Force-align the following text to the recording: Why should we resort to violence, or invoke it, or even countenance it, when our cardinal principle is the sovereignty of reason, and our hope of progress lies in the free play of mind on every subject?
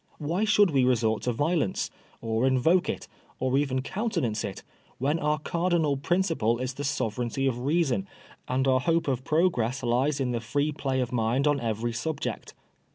Why 0.17 0.45
should 0.45 0.71
we 0.71 0.83
resort 0.83 1.21
to 1.25 1.31
violence, 1.31 1.91
or 2.21 2.47
invoke 2.47 2.89
it, 2.89 3.07
or 3.39 3.55
even 3.59 3.83
countenance 3.83 4.43
it, 4.43 4.63
when 4.97 5.19
our 5.19 5.37
cardinal 5.37 5.95
principle 5.95 6.57
is 6.57 6.73
the 6.73 6.83
sovereignty 6.83 7.45
of 7.45 7.59
reason, 7.59 8.07
and 8.47 8.67
our 8.67 8.79
hope 8.79 9.07
of 9.07 9.23
progress 9.23 9.83
lies 9.83 10.19
in 10.19 10.31
the 10.31 10.41
free 10.41 10.71
play 10.71 11.01
of 11.01 11.11
mind 11.11 11.45
on 11.47 11.59
every 11.59 11.93
subject? 11.93 12.55